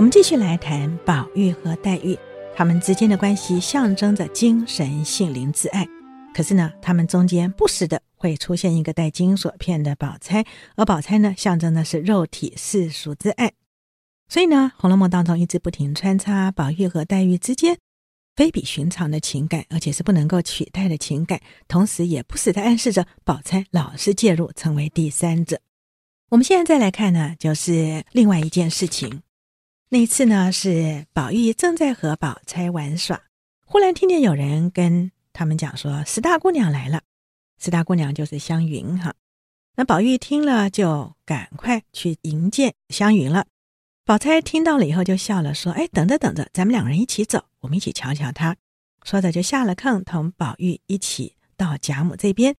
[0.00, 2.18] 我们继续来谈宝玉和黛玉，
[2.56, 5.86] 他们之间的关系象征着精神性灵之爱。
[6.32, 10.42] 可是呢，他们中间不时的会出现一个带金锁片的宝钗，
[10.74, 13.52] 而宝钗呢，象征的是肉体世俗之爱。
[14.30, 17.76] 所以呢，《红楼梦》当中一直不停穿插宝玉和黛玉之间
[18.36, 25.60] 非比寻常的情感，而且是不能够取代的情感，同时也不时的暗示着宝钗老是介入，成为第三者。
[26.30, 29.20] 我们现在再来看呢，就是另外一件事情。
[29.92, 33.20] 那次呢，是宝玉正在和宝钗玩耍，
[33.66, 37.02] 忽然听见有人跟他们讲说：“史大姑娘来了。”
[37.58, 39.12] 史大姑娘就是湘云哈。
[39.74, 43.46] 那宝玉听了，就赶快去迎见湘云了。
[44.04, 48.56] 宝钗听到了以后，就笑了，说：“哎，等着等着，咱们两个人一起走，我们一起瞧瞧她。”
[49.02, 52.54] 说着就下了炕，同宝玉一起到贾母这边。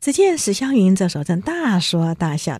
[0.00, 2.58] 只见史湘云这时候正大说大笑。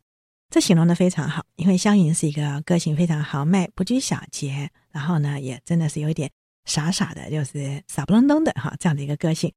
[0.51, 6.29] 这形容的非常好，因为湘云是一个个性非常豪迈、不拘小节，然后呢，也真的是有点
[6.65, 9.53] 傻傻的，就是傻不愣登的哈，这样的一个个性。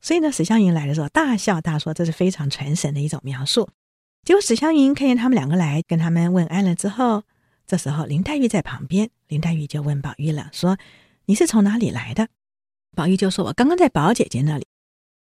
[0.00, 3.70] 所以呢，史湘云来的时候大笑大说，这是非常传神的一种描述。
[4.24, 7.22] 结果史湘云看见他们两个来，跟他们问安了之后，
[7.64, 10.76] 这时候林黛玉在旁边，林黛玉就问宝玉了，说
[11.26, 12.28] ：“你是从哪里来的？”
[12.96, 14.66] 宝玉就说：“我刚刚在宝姐姐那里。”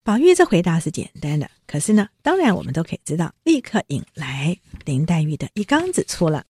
[0.08, 6.45] 宝玉这回答是简单的，可是呢，当然我们都可以知道，立刻引来林黛玉的一缸子醋了。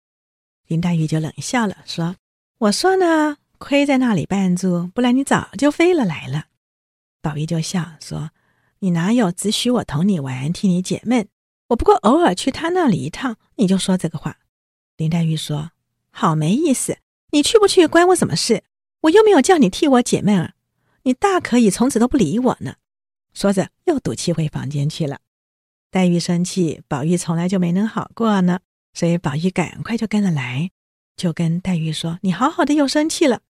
[0.66, 2.16] 林黛玉就冷笑了，说
[2.58, 6.47] ：“我说呢，亏在那里绊住，不然你早就飞了来了。”
[7.22, 8.32] 宝玉就笑说
[8.80, 11.28] ：“你哪有只许我同你玩，替你解闷？
[11.69, 14.38] 我不过偶尔去他那里一趟，你就说这个话。”
[14.98, 15.70] 林黛玉说
[16.10, 16.98] ：“好没意思，
[17.30, 18.64] 你去不去关我什么事？
[19.02, 20.55] 我又没有叫你替我解闷啊，
[21.05, 22.75] 你大可以从此都不理我呢。”
[23.34, 25.18] 说着，又赌气回房间去了。
[25.90, 28.60] 黛玉生气，宝玉从来就没能好过呢，
[28.94, 30.70] 所以宝玉赶快就跟了来，
[31.16, 33.42] 就跟黛玉说：“你好好的又生气了，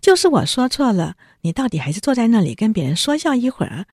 [0.00, 3.86] 就是我说错了，你到底还是坐在那里跟别人说笑一会儿，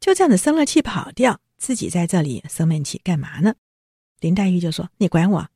[0.00, 3.54] 就这样子生了气跑掉，自己在这里生闷气干嘛呢？”
[4.20, 5.48] 林黛玉就说：“你管我。”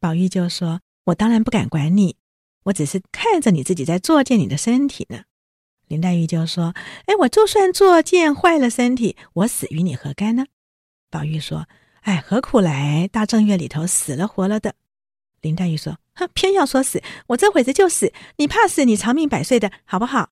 [0.00, 2.16] 宝玉就说：“我当然不敢管你，
[2.64, 5.24] 我只是看着你自己在作践你的身体呢。”
[5.88, 6.74] 林黛玉就说
[7.06, 10.46] ：“哎，我就算作贱坏了身体，我死与你何干呢？”
[11.10, 11.66] 宝玉说
[12.02, 14.74] ：“哎，何苦来大正月里头死了活了的？”
[15.40, 20.30] 林黛玉说：“哼，偏要说死，我这会子就死，你怕死，你长命百岁的好不好？”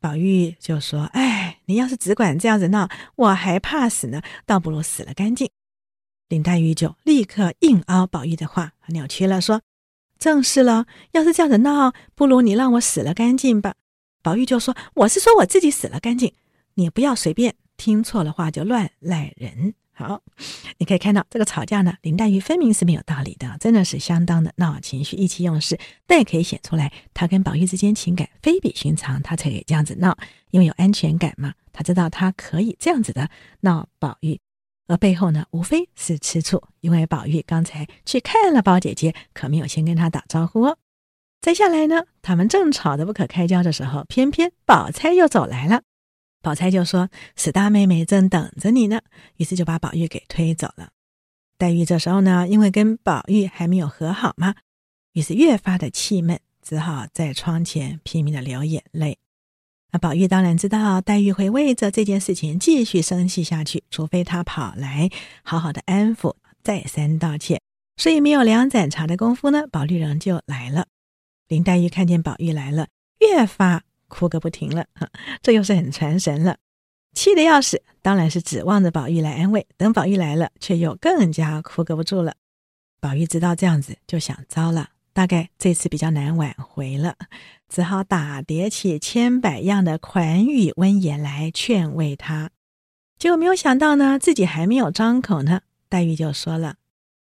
[0.00, 5.50] 宝玉就说：“哎，你要是只管这样子闹，我还怕死呢，倒不如死了干净。”
[6.28, 9.62] 林黛玉就立刻硬凹宝玉的话，扭曲了说
[10.18, 13.74] ：“正是了，要是这样子闹，不如你让我死了干净吧。”
[14.22, 16.32] 宝玉就说：“我是说我自己死了干净，
[16.74, 20.22] 你不要随便听错了话就乱赖人。”好，
[20.78, 30.16] 你可以看到这个吵架呢，林黛玉分明是没有道理的，真的是相当的闹情绪、意气用事，但也可以显出来她跟宝玉之间情感非比寻常，她才可以这样子闹，
[30.50, 33.28] 因为有安全感嘛，她知道她可以这样子的
[33.60, 34.40] 闹宝玉，
[34.86, 40.78] 而背后呢，无非是吃醋，因为宝玉刚才去看了宝姐姐，可没有先跟她打招呼哦。
[41.42, 45.82] 再下来呢，他们正吵得不可开交的时候，偏偏宝钗又走来了。
[46.40, 49.00] 宝钗就说：“史大妹妹正等着你呢。”
[49.38, 50.90] 于是就把宝玉给推走了。
[51.58, 54.54] 黛玉这时候呢，因为跟宝玉还没有和好嘛，
[55.14, 59.18] 于是越发的气闷，只好在窗前拼命的流眼泪。
[59.90, 65.10] 那宝玉当然知道黛玉会为着这件事情继续生气下去，除非她跑来
[65.42, 67.60] 好好的安抚，再三道歉。
[67.96, 70.86] 所以没有两盏茶的功夫呢，宝玉人就来了。
[71.52, 74.86] 林黛玉看见宝玉来了，越发哭个不停了，
[75.42, 76.56] 这又是很传神了，
[77.12, 79.66] 气得要死，当然是指望着宝玉来安慰。
[79.76, 82.36] 等宝玉来了，却又更加哭个不住了。
[83.02, 87.16] 宝玉知道这样子，就想糟了，大概这次比较难挽回了，
[87.68, 92.48] 只好打叠起千百样的款语温言来劝慰他。
[93.18, 95.60] 结果没有想到呢，自己还没有张口呢，
[95.90, 96.76] 黛玉就说了：“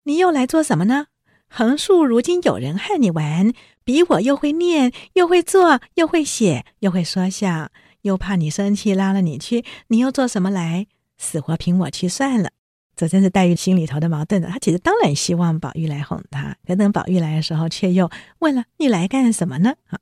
[0.06, 1.06] 你又来做什么呢？”
[1.50, 3.54] 横竖如今有人和你玩，
[3.84, 7.70] 比我又会念，又会做，又会写，又会说笑，
[8.02, 10.88] 又怕你生气拉了你去，你又做什么来？
[11.18, 12.52] 死活凭我去算了。
[12.96, 14.50] 这真是黛玉心里头的矛盾的。
[14.50, 18.10] 她其实当然希望宝玉来哄她，可等宝玉来的时候，却又
[18.40, 20.00] 问了：“你来干什么呢？”啊，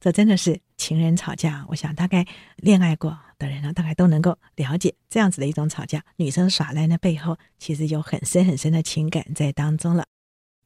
[0.00, 1.66] 这真的是情人吵架。
[1.68, 2.24] 我想大概
[2.56, 6.04] 恋爱过的人呢，大概都能够了解这样子的一种吵架。
[6.16, 10.04] 女生耍赖的背后，其实有很深很深的情感在当中了。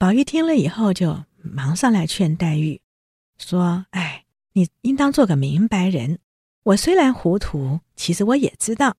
[0.03, 2.81] 宝玉听了以后，就忙上来劝黛玉，
[3.39, 6.19] 说：“哎，你应当做个明白人。
[6.65, 8.97] 我虽然糊涂，其实我也知道。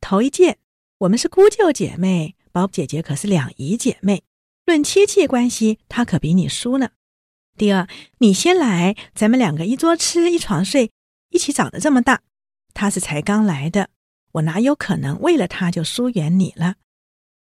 [0.00, 0.56] 头一件，
[1.00, 4.22] 我们是姑舅姐妹，宝姐姐可是两姨姐妹，
[4.64, 6.92] 论亲戚关系，她可比你疏呢。
[7.58, 7.86] 第二，
[8.16, 10.90] 你先来，咱们两个一桌吃，一床睡，
[11.28, 12.22] 一起长得这么大。
[12.72, 13.90] 她是才刚来的，
[14.32, 16.76] 我哪有可能为了她就疏远你了？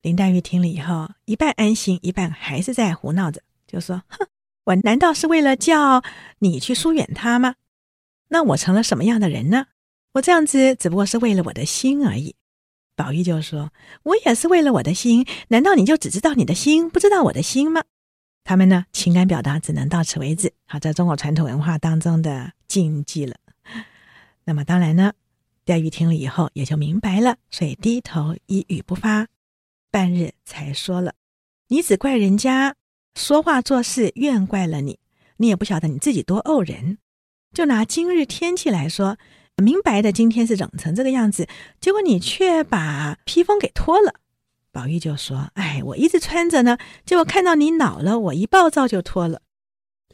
[0.02, 4.26] 林黛玉听了以后，一半安心，一半还是在胡闹着，就说：“哼，
[4.64, 6.02] 我难道是为了叫
[6.40, 7.54] 你去疏远他吗？
[8.28, 9.66] 那我成了什么样的人呢？
[10.14, 12.34] 我这样子只不过是为了我的心而已。”
[12.96, 13.70] 宝玉就说
[14.02, 17.84] ：“我也是为了我的心，难道你就只知道你的心，不知道我的心吗？”
[18.42, 23.36] 他们呢，情感表达只能到此为止，好，在中国传统文化当中的禁忌了。
[24.44, 25.12] 那么当然呢，
[25.64, 29.28] 黛玉听了以后也就明白了，所以低头一语不发，
[29.92, 31.12] 半日才说了
[31.68, 32.74] ：“你只怪人家
[33.14, 34.98] 说话做事怨怪了你，
[35.36, 36.96] 你也不晓得你自己多怄人。
[37.52, 39.18] 就拿今日天气来说，
[39.56, 41.46] 明白的今天是冷成这个样子，
[41.78, 44.14] 结果你却把披风给脱了。”
[44.72, 49.42] 宝玉就说：“哎，我一直穿着呢，结果看到你恼了，我一暴躁就脱了。”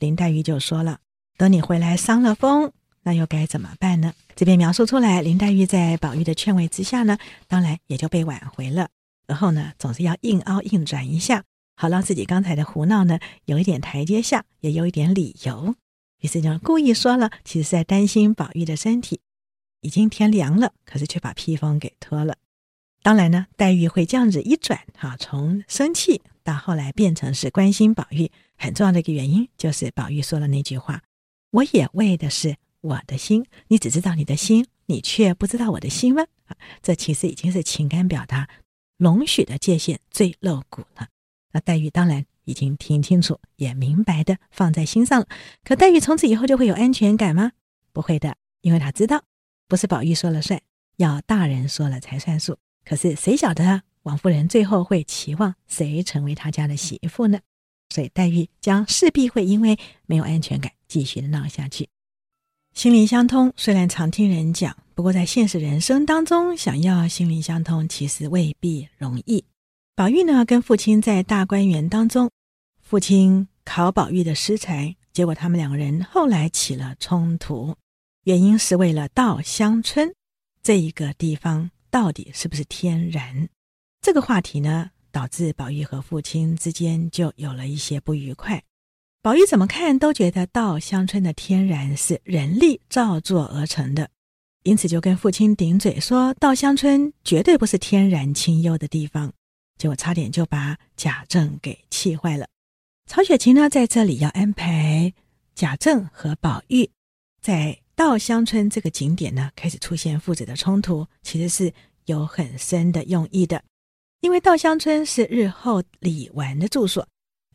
[0.00, 0.98] 林黛玉就说了
[1.38, 2.72] ：“等你回来伤了风，
[3.04, 7.16] 那又该怎么办呢？”这边描述出来，林黛玉在宝玉的劝慰之下呢，
[7.46, 8.88] 当然也就被挽回了。
[9.28, 11.44] 然后呢，总是要硬凹硬转一下，
[11.76, 15.76] 好让自己刚才的胡闹呢有一点台阶下，也有一点理由。
[16.20, 19.20] 于是就故意说了，其实在担心宝玉的身体。
[19.80, 22.36] 已经天凉了，可是却把披风给脱了。
[23.00, 31.00] 当然呢，黛玉会这样子一转，哈，从生气到后来变成是关心宝玉，很重要的一个原因就是宝玉说了那句话
[31.52, 38.48] ：“我也为的是我的心，你只知道你的心，你却不知道我的心吗？”啊，这其实已经是情感表达
[38.98, 41.08] 容许的界限最露骨了。
[41.52, 45.26] 那黛玉当然已经听清楚，也明白的放在心上了。
[45.64, 47.52] 可黛玉从此以后就会有安全感吗？
[47.92, 49.24] 不会的，因为她知道，
[49.66, 50.60] 不是宝玉说了算，
[50.96, 52.58] 要大人说了才算数。
[52.84, 57.38] 可是谁晓得王夫人最后会期望谁成为她家的媳妇呢？
[57.90, 61.88] 所以黛玉将势必会因为没有安全感继续的闹下去。
[62.74, 69.44] 心灵相通虽然常听人讲，不过在现实人生当中，想要心灵相通其实未必容易。
[69.94, 72.28] 宝玉呢，跟父亲在大观园当中，
[72.82, 77.76] 父亲考宝玉的诗才，结果他们两个人后来起了冲突，
[78.24, 80.12] 原因是为了稻香村
[80.64, 81.70] 这一个地方。
[81.90, 83.48] 到底是不是天然？
[84.02, 88.60] 这个话题呢，导致宝玉和父亲之间就有了一些不愉快。
[89.22, 94.10] 宝玉怎么看都觉得稻香村的天然是人力造作而成的，
[94.62, 99.32] 因此就跟父亲顶嘴说稻香村绝对不是天然清幽的地方。
[99.78, 102.46] 结果差点就把贾政给气坏了。
[103.06, 105.12] 曹雪芹呢，在这里要安排
[105.54, 106.90] 贾政和宝玉
[107.40, 107.78] 在。
[107.98, 111.74] 稻香村这个景点呢，开始出现父子的冲突，其实是
[112.04, 113.60] 有很深的用意的。
[114.20, 117.04] 因为稻香村是日后李纨的住所，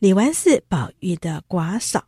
[0.00, 2.06] 李纨是宝玉的寡嫂，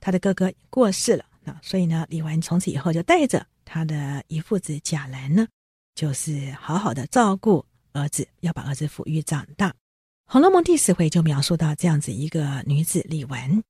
[0.00, 5.46] 他的哥哥过世了，那所以呢，李纨从此以后就带着他的遗腹子贾兰呢，
[5.94, 9.70] 就是好好的照顾儿子，要把儿子抚育长大。
[10.26, 13.62] 《红楼梦》第十回就描述到这样子一个女子李纨，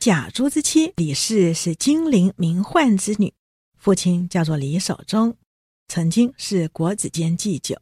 [0.00, 3.32] 贾珠之妻李氏是金陵名宦之女。
[3.76, 5.36] 父亲叫做李守忠，
[5.88, 7.76] 曾经是国子监祭酒，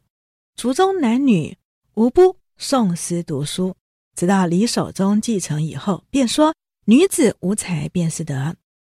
[0.55, 1.57] 族中男女
[1.95, 3.75] 无不诵诗读书。
[4.15, 6.53] 直到李守忠继承以后，便说
[6.85, 8.55] 女子无才便是德，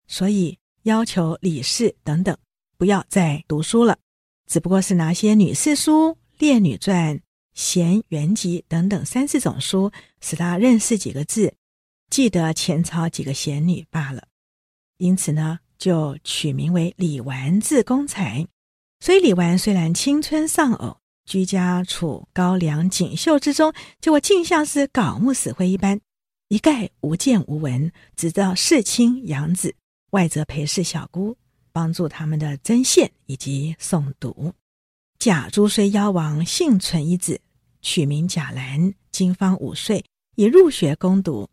[0.07, 2.37] 所以要求李氏等等
[2.77, 3.97] 不要再读书了，
[4.47, 7.15] 只不过是拿些女士书、《列女传》、
[7.53, 11.55] 《闲园集》等等三四种书，使他认识几个字，
[12.09, 14.27] 记得前朝几个贤女罢了。
[14.97, 15.59] 因此呢。
[15.79, 18.47] 就取名为李纨，字公才。
[19.01, 25.99] 所以李纨虽然青春丧偶，居家处高梁锦绣之中，结果竟像是槁木死灰一般，
[26.47, 29.75] 一概无见无闻，只知道侍亲养子，
[30.11, 31.35] 外则陪侍小姑，
[31.73, 34.53] 帮助他们的针线以及诵读。
[35.19, 37.41] 贾珠虽夭亡，幸存一子，
[37.81, 41.49] 取名贾兰，今方五岁，已入学攻读。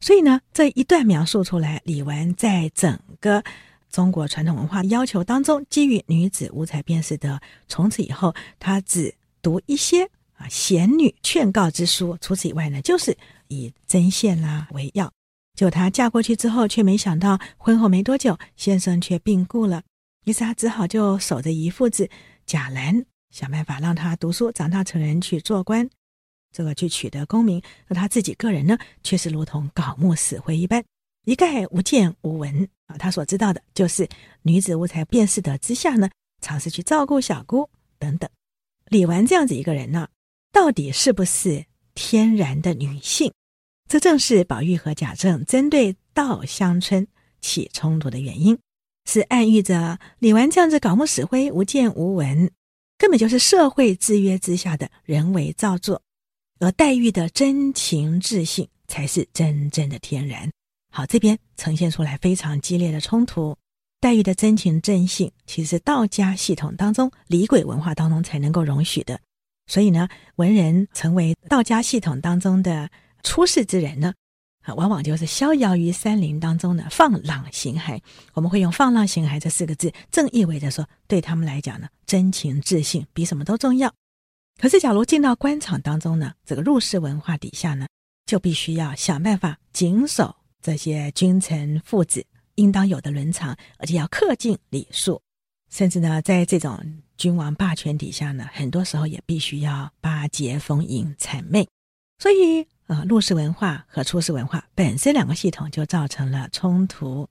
[0.00, 3.44] 所以呢，这一段描述出来，李纨在整个。
[3.90, 13.16] 中国传统文化要求当中，基于女子无才便是德，从此以后，她只读一些啊贤女劝告之书，除此以外呢，就是
[13.48, 15.10] 以针线啦、为要。
[15.58, 19.82] 就她嫁过去之后，却没想到婚后没多久，先生却病故了，
[20.24, 22.08] 于是她只好就守着遗腹子
[22.46, 25.90] 贾兰，想办法让她读书，长大成人去做官，
[26.52, 27.60] 这个去取得功名。
[27.88, 30.84] 而她自己个人呢，却是如同槁木死灰一般。
[31.24, 32.96] 一概无见无闻啊！
[32.96, 34.08] 他所知道的就是
[34.42, 36.08] 女子无才便是德之下呢，
[36.40, 38.30] 尝试去照顾小姑等等。
[38.86, 40.08] 李纨这样子一个人呢，
[40.52, 43.30] 到底是不是天然的女性？
[43.88, 47.06] 这正是宝玉和贾政针对稻香村
[47.40, 48.58] 起冲突的原因，
[49.06, 52.50] 是暗喻着李纨这样子搞木死灰、无见无闻，
[52.98, 56.02] 根本就是社会制约之下的人为造作，
[56.60, 60.50] 而黛玉的真情至性才是真正的天然。
[60.92, 63.56] 好，这边呈现出来非常激烈的冲突。
[64.00, 69.18] 黛玉的真情真性，其实是道家系统当中李鬼文化当中才能够容许的。
[69.66, 72.88] 所以呢，文人成为道家系统当中的
[73.28, 74.14] 出世之人呢，
[74.62, 78.00] 啊，往往就是逍遥于山林当中的放浪形骸。
[78.32, 83.92] 我们会用“放浪形骸”这四个字，正意味着说，对他们来讲呢，真情自信比什么都重要。
[84.58, 87.86] 可是，假如进到官场当中呢，这个入世文化底下呢，
[88.24, 92.24] 就必须要想办法谨守这些君臣父子。
[92.54, 95.20] 应当有的伦常，而且要恪尽礼数，
[95.70, 96.82] 甚至呢，在这种
[97.18, 101.68] 君王霸权底下呢，很多时候也必须要巴结逢迎、谄媚。
[102.18, 107.28] 所以，呃，入世文化和出世文化本身两个系统就造成了冲突，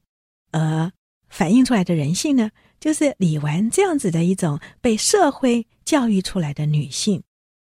[0.51, 0.91] 而
[1.29, 7.23] 反映出来的人性呢，就是李纨这样子的一种被社会教育出来的女性，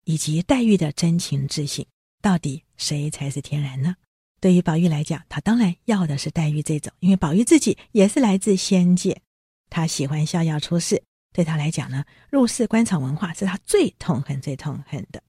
[0.03, 1.85] 以及黛玉的真情自信，
[2.21, 3.95] 到底谁才是天然呢？
[4.41, 9.21] 对于宝玉来讲，他当然要的是黛玉这种，因为宝玉自己也是来自仙界，
[9.69, 11.01] 他喜欢逍遥出世。
[11.31, 15.23] 对他来讲呢，入世官场文化是他最痛恨、最痛恨的。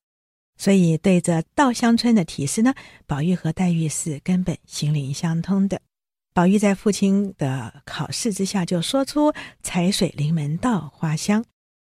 [0.61, 2.75] 所以对着稻香村的题诗呢，
[3.07, 5.81] 宝玉和黛玉是根本心灵相通的。
[6.35, 9.33] 宝玉在父亲的考试之下，就说出
[9.65, 11.43] “采水临门稻花香”，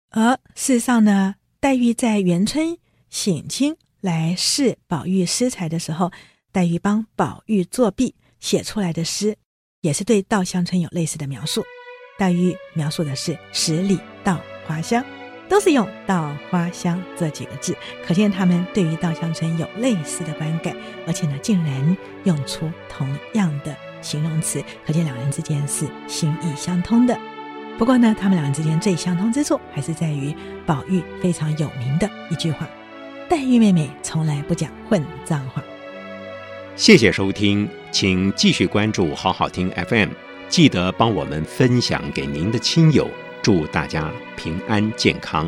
[0.10, 2.76] 而事实上呢，黛玉在元春
[3.12, 6.12] 省亲来试宝玉诗才的时候。
[6.52, 9.36] 黛玉帮宝玉作弊写出来的诗，
[9.82, 11.62] 也是对稻香村有类似的描述。
[12.18, 15.04] 黛玉描述的是“十里稻花香”，
[15.48, 17.76] 都是用“稻花香”这几个字，
[18.06, 20.76] 可见他们对于稻香村有类似的观感，
[21.06, 27.18] 而且呢，竟然用出同样的形容词，可见两人之间是心意相通的。
[27.78, 30.34] 不过呢，他们两人之间最相通之处，还是在于
[30.66, 32.68] 宝玉非常有名的一句话
[33.30, 35.62] ：“黛玉妹妹从来不讲混账话。”
[36.78, 40.10] 谢谢收听，请继续关注好好听 FM，
[40.50, 43.10] 记得帮我们分享给您的亲友，
[43.46, 45.48] 祝大家平安健康。